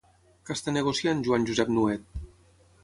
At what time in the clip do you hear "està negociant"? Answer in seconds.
0.55-1.21